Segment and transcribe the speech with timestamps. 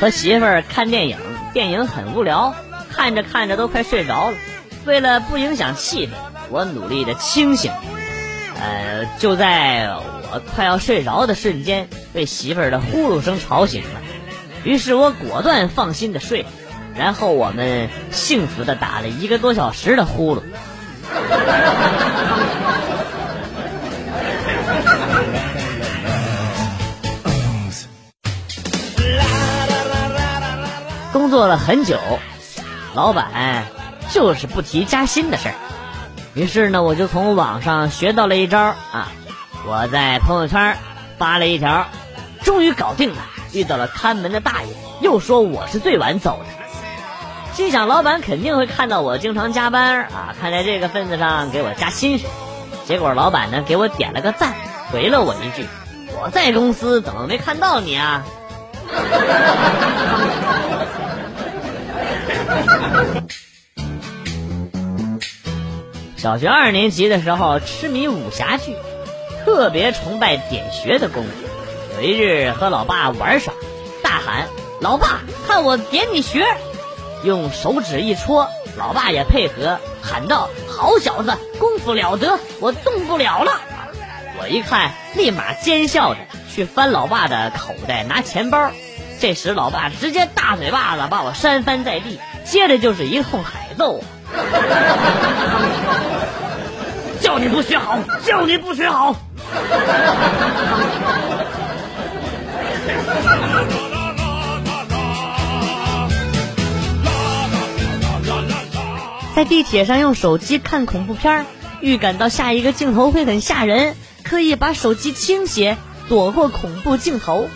[0.00, 1.18] 和媳妇儿看电影，
[1.52, 2.54] 电影很无聊，
[2.92, 4.36] 看着看着都快睡着了。
[4.84, 6.10] 为了不影响气氛，
[6.50, 7.72] 我努力的清醒。
[8.60, 9.88] 呃，就在
[10.32, 14.00] 我快要睡着的瞬间，被媳妇儿的呼噜声吵醒了。
[14.64, 16.46] 于是我果断放心的睡，
[16.96, 20.42] 然后我们幸福的打了一个多小时的呼噜。
[31.16, 31.98] 工作了很久，
[32.92, 33.64] 老板
[34.10, 35.54] 就是不提加薪的事儿。
[36.34, 39.08] 于是呢，我就从网上学到了一招啊！
[39.66, 40.76] 我在朋友圈
[41.16, 41.86] 发了一条，
[42.42, 43.22] 终于搞定了。
[43.54, 44.68] 遇到了看门的大爷，
[45.00, 47.54] 又说我是最晚走的。
[47.54, 52.28] 心想老板肯定会看到我经常加班啊，看在这个份子上给我加薪水。
[52.84, 54.52] 结果老板呢给我点了个赞，
[54.92, 55.66] 回了我一句
[56.20, 58.22] ：“我在公司怎么没看到你啊？”
[66.26, 68.74] 小学二年级的时候，痴迷武侠剧，
[69.44, 71.30] 特别崇拜点穴的功夫。
[71.94, 73.54] 有一日和老爸玩耍，
[74.02, 74.48] 大喊
[74.82, 76.44] ：“老爸，看我点你穴！”
[77.22, 83.60] 用手指一戳，老爸也配合喊道：“好小子，功夫了得，我动不了了。”
[84.42, 86.20] 我一看，立马奸笑着
[86.52, 88.72] 去翻老爸的口袋拿钱包。
[89.20, 94.02] 这时，老爸直接大嘴巴子把我扇翻在地，接着就是一通海揍。
[97.20, 99.16] 叫你不学好，叫你不学好。
[109.34, 111.44] 在地铁上用手机看恐怖片，
[111.80, 115.76] 预感到下一个镜头会很吓人，刻意把手机倾斜
[116.08, 117.50] 躲过恐怖镜头。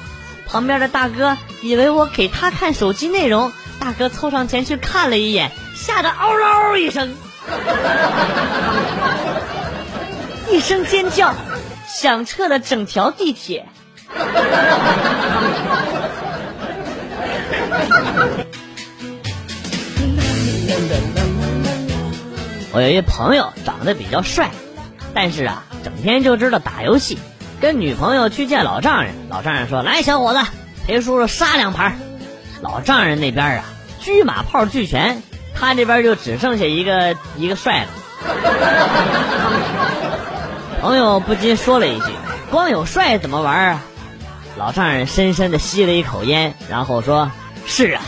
[0.46, 7.16] 旁边的大哥以为我给他看手机内容，大哥凑上前去看了一眼，吓得嗷嗷一声，
[10.50, 11.34] 一声尖叫，
[11.88, 13.66] 响彻了整条地铁。
[22.72, 24.50] 我有一朋友长得比较帅，
[25.14, 27.18] 但是啊，整天就知道打游戏。
[27.58, 30.40] 跟女朋友去见老丈人，老丈人说：“来，小伙子，
[30.86, 31.98] 陪叔叔杀两盘。”
[32.60, 33.64] 老丈人那边啊，
[34.02, 35.22] 车马炮俱全，
[35.54, 37.88] 他这边就只剩下一个一个帅了。
[40.80, 42.06] 朋友不禁说了一句
[42.50, 43.82] ：“光有帅怎么玩啊？”
[44.56, 47.30] 老丈人深深的吸了一口烟，然后说
[47.66, 48.02] ：“是啊，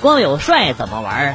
[0.00, 1.34] 光有帅怎么玩啊？”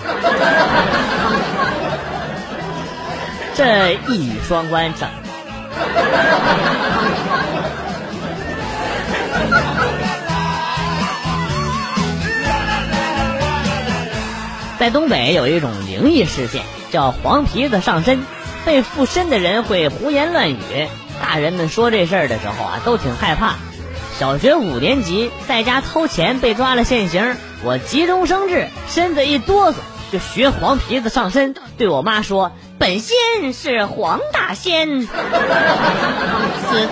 [3.54, 5.08] 这一语双关，整。
[14.80, 18.24] 在东北有一种灵异事件，叫黄皮子上身，
[18.64, 20.56] 被附身的人会胡言乱语。
[21.22, 23.56] 大人们说这事儿的时候啊，都挺害怕。
[24.18, 29.74] 小学五年级在家偷钱被抓了现行，我急中生智，身子一哆嗦，
[30.12, 32.52] 就学黄皮子上身，对我妈说。
[32.78, 35.08] 本仙是黄大仙， 此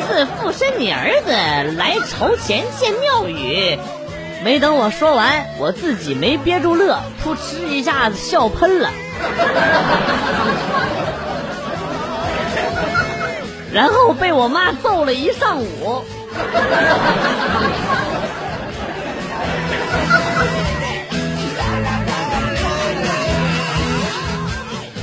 [0.06, 1.32] 次附身你儿子
[1.78, 3.78] 来筹钱建庙宇。
[4.44, 8.90] 没等我说完，我自己没憋住乐，噗嗤一下子笑喷了，
[13.72, 16.04] 然后被我妈揍了一上午。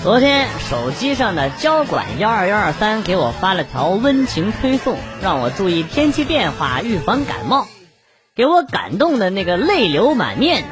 [0.01, 7.67] 昨天手机上的交管幺二幺二三给我发了条温情推送，让我注意天气变化，预防感冒，
[8.37, 10.67] 给我感动的那个泪流满面呢。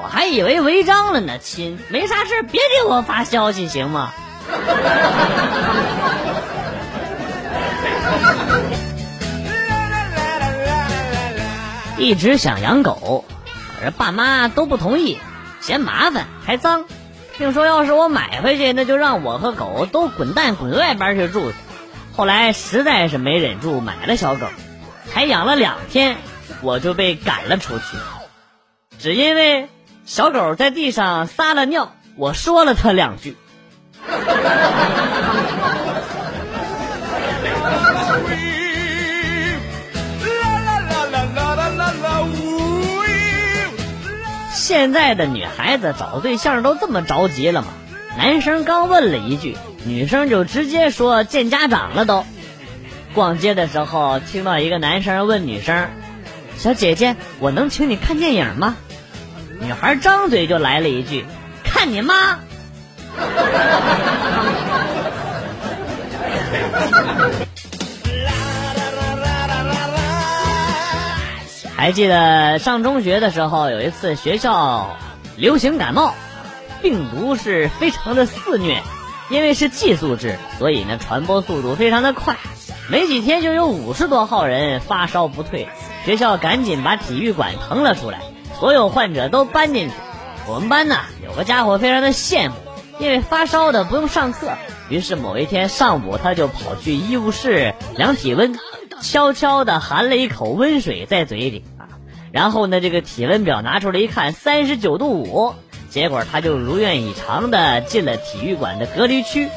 [0.00, 4.14] 我还以为违章了呢，亲，没啥事别给我发消息行吗？
[11.98, 13.26] 一直想养狗，
[13.78, 15.18] 可是爸妈都不同意，
[15.60, 16.86] 嫌麻烦还脏。
[17.36, 21.56] 听说要是我买回去，那就让我和狗都滚蛋滚外边去住去。
[22.16, 24.46] 后来实在是没忍住，买了小狗，
[25.12, 26.16] 才养了两天，
[26.62, 27.84] 我就被赶了出去，
[28.98, 29.68] 只因为
[30.04, 33.36] 小狗在地上撒了尿，我说了它两句。
[44.52, 47.68] 现在的女孩子找对象都这么着急了吗？
[48.16, 52.26] 男生刚问了一句，女生就直接说见家长了都。
[53.14, 55.88] 逛街的时候听到一个男生问女生
[56.58, 58.76] ：“小姐姐，我能请你看电影吗？”
[59.62, 61.24] 女孩张嘴就来了一句
[61.64, 62.40] ：“看你妈！”
[71.76, 74.96] 还记得上中学的时候，有一次学校
[75.36, 76.12] 流行感冒，
[76.82, 78.82] 病毒是非常的肆虐，
[79.30, 82.36] 因为是寄宿制，所以呢传播速度非常的快，
[82.90, 85.68] 没几天就有五十多号人发烧不退，
[86.04, 88.20] 学校赶紧把体育馆腾了出来，
[88.58, 89.94] 所有患者都搬进去。
[90.46, 92.54] 我们班呢有个家伙非常的羡慕，
[92.98, 94.52] 因为发烧的不用上课，
[94.88, 98.58] 于是某一天上午他就跑去医务室量体温。
[99.00, 101.86] 悄悄地含了一口温水在嘴里啊，
[102.32, 105.54] 然后呢，这个体温表拿出来一看，三十九度五，
[105.88, 109.50] 结果他就如愿以偿的进了体育馆的隔离区。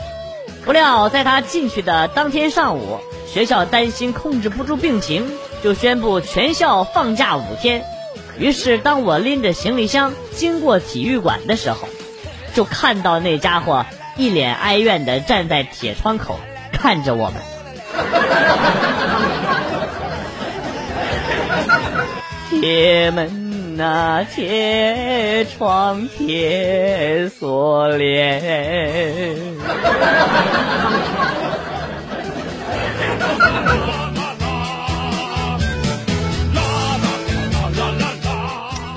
[0.64, 5.28] 不料在他进去的当天上午，学校担心控制不住病情，
[5.64, 7.84] 就宣布全校放假五天。
[8.38, 11.88] 于是当我拎着行李箱经过体育馆的时候，
[12.54, 13.86] 就看到那家伙
[14.18, 16.40] 一脸哀怨地站在铁窗口
[16.72, 17.42] 看着我们。
[22.50, 28.42] 铁门呐，铁窗，铁锁链。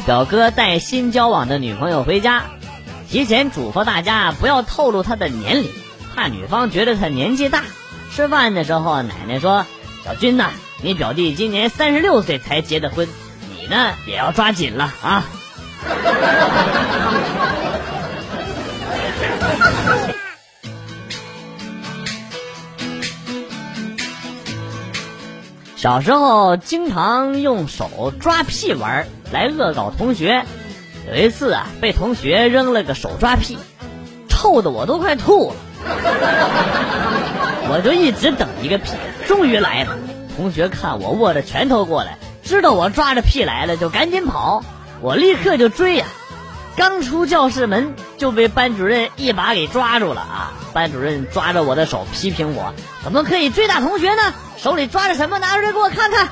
[0.06, 2.42] 表哥带新交往的女朋友回家，
[3.08, 5.70] 提前嘱咐大家不要透露他的年龄，
[6.14, 7.62] 怕女方觉得他年纪大。
[8.12, 9.64] 吃饭的时候，奶奶说
[10.04, 10.50] ：“小军呐，
[10.82, 13.08] 你表弟今年三十六岁才结的婚，
[13.58, 15.24] 你呢也要抓紧了啊。”
[25.76, 30.44] 小时候经常用手抓屁玩来恶搞同学，
[31.10, 33.58] 有一次啊，被同学扔了个手抓屁，
[34.28, 35.56] 臭的我都快吐了。
[37.68, 38.92] 我就一直等一个屁，
[39.26, 39.98] 终于来了。
[40.36, 44.62] 同学看我握着拳头过来，知道我抓着屁来了，就赶紧跑。
[45.00, 46.06] 我立刻就追呀，
[46.76, 50.52] 刚出教室门就被班主任一把给抓住了啊！
[50.72, 52.72] 班主任抓着我的手批评我，
[53.02, 54.32] 怎么可以追打同学呢？
[54.58, 55.40] 手里抓着什么？
[55.40, 56.28] 拿出来给我看看。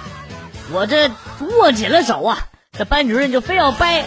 [0.72, 1.10] 我这
[1.58, 2.46] 握紧了手啊，
[2.78, 4.02] 这班主任就非要掰，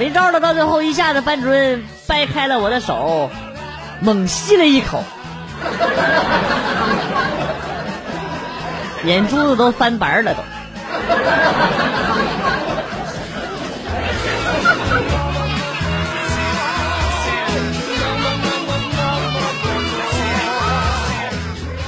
[0.00, 0.40] 没招了。
[0.40, 3.30] 到最后一下子，班主任掰开了我的手，
[4.00, 5.04] 猛吸了一口。
[9.04, 10.42] 眼珠子都翻白了都。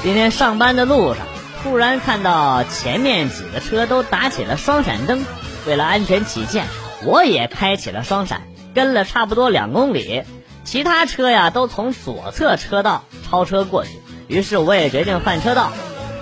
[0.05, 1.27] 今天上班的路上，
[1.65, 5.25] 突然看到前面几个车都打起了双闪灯，
[5.67, 6.67] 为了安全起见，
[7.05, 8.43] 我也开启了双闪，
[8.75, 10.23] 跟了差不多两公里。
[10.65, 13.91] 其他车呀都从左侧车道超车过去，
[14.29, 15.73] 于是我也决定换车道。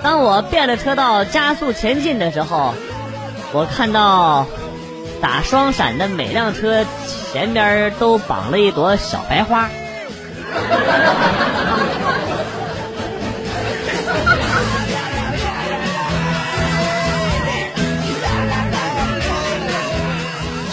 [0.02, 2.74] 当我变了车道加速前进的时候，
[3.52, 4.46] 我看到
[5.20, 6.84] 打双闪的每辆车
[7.32, 9.68] 前边都绑了一朵小白花。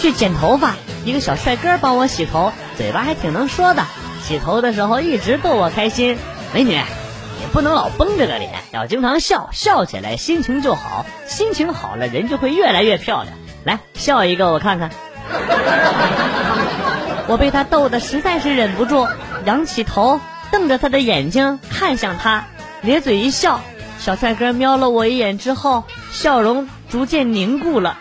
[0.05, 0.75] 去剪头发。
[1.03, 3.83] 一个小帅哥帮我洗头，嘴巴还挺能说的。
[4.21, 6.19] 洗头的时候一直逗我开心。
[6.53, 13.35] 美女，你不能老绷着个脸，要经常笑，笑起来心情就好，心情好了人就会越来越漂亮。
[13.63, 14.91] 来，笑一个我看看。
[17.25, 19.07] 我被他逗得实在是忍不住，
[19.45, 20.19] 仰起头，
[20.51, 22.45] 瞪着他的眼睛看向他，
[22.83, 23.59] 咧嘴一笑。
[23.97, 27.97] 小帅哥瞄了我一眼之后，笑容逐渐凝固了。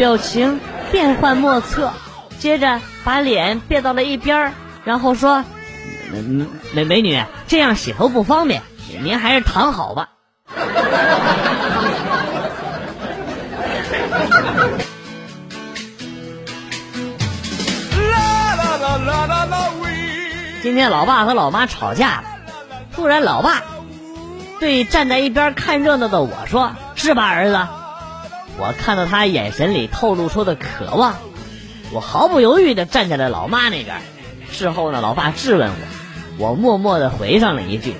[0.00, 1.92] 表情变幻莫测，
[2.38, 4.52] 接着把脸别到了一边儿，
[4.82, 5.44] 然后说
[6.72, 8.62] ：“美美女，这样洗头不方便，
[9.02, 10.08] 您还是躺好吧。”
[20.62, 22.24] 今天老爸和老妈吵架了，
[22.96, 23.62] 突然老爸
[24.60, 27.68] 对站在一边看热闹的我说：“是吧，儿子？”
[28.60, 31.16] 我看到他眼神里透露出的渴望，
[31.90, 34.02] 我毫不犹豫地站在了老妈那边。
[34.52, 35.70] 事后呢，老爸质问
[36.38, 37.94] 我，我默默地回上了一句：“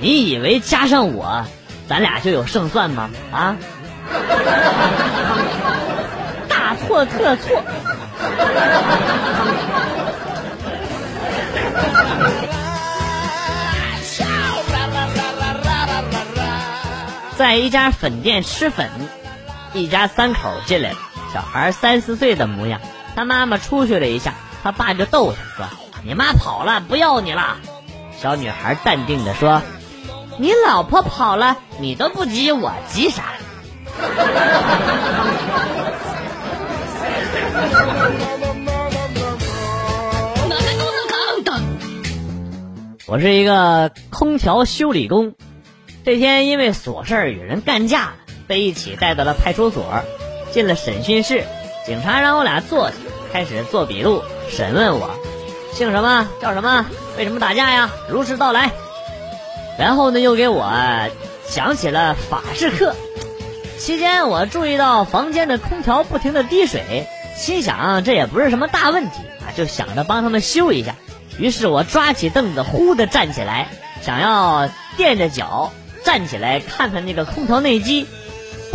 [0.00, 1.44] 你以为加上我，
[1.88, 3.56] 咱俩就有胜算吗？”啊！
[6.48, 7.62] 大错特错。
[17.36, 18.90] 在一家粉店吃粉，
[19.74, 20.96] 一家三口进来了，
[21.32, 22.80] 小孩三四岁的模样。
[23.14, 25.66] 他妈妈出去了一下，他爸就逗他说
[26.04, 27.56] ：“你妈跑了，不要你了。”
[28.18, 29.62] 小女孩淡定的说
[30.38, 33.24] ：“你老婆跑了，你都不急，我急啥？”
[43.06, 45.34] 我是一个空调修理工，
[46.04, 48.12] 这天因为琐事与人干架了，
[48.48, 50.02] 被一起带到了派出所。
[50.50, 51.44] 进了审讯室，
[51.86, 52.96] 警察让我俩坐下，
[53.32, 55.10] 开始做笔录，审问我，
[55.74, 56.86] 姓什么，叫什么，
[57.18, 57.90] 为什么打架呀？
[58.08, 58.70] 如实道来。
[59.78, 60.72] 然后呢，又给我
[61.50, 62.96] 讲起了法制课。
[63.78, 70.96] 期间，我注意到房间的空调不停的滴水，心想这也不是什么大问题啊，就想着帮他们修一下。
[71.38, 73.68] 于是我抓起凳子，呼的站起来，
[74.02, 75.72] 想要垫着脚
[76.04, 78.08] 站起来看看那个空调内机，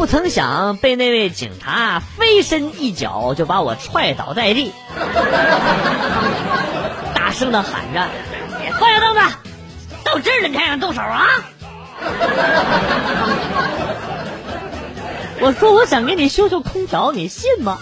[0.03, 4.74] 不曾想被那位警察飞身一脚就把我踹倒在地，
[7.15, 8.05] 大声的喊着
[8.77, 9.22] ：“放下凳子，
[10.03, 11.25] 到这儿了你还想动手啊？”
[15.39, 17.77] 我说我想给你修修空调，你信吗？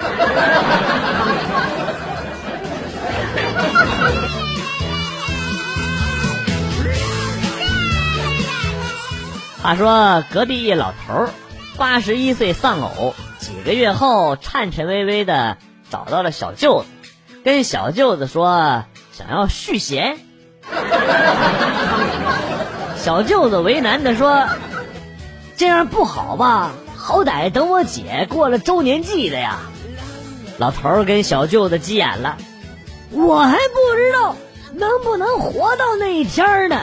[9.62, 11.28] 话说隔壁一老头，
[11.80, 15.56] 八十一岁丧偶，几个月后颤颤巍巍的
[15.90, 16.88] 找到了小舅子，
[17.42, 20.18] 跟小舅子说想要续弦。
[22.98, 24.46] 小舅子为难的说
[25.56, 26.72] ：“这样不好吧？
[26.98, 29.60] 好歹等我姐过了周年祭的呀。”
[30.60, 32.36] 老头儿跟小舅子急眼了
[33.10, 34.36] ：“我还不知道
[34.74, 36.82] 能不能活到那一天呢。”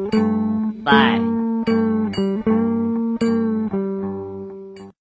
[0.85, 1.40] Bye.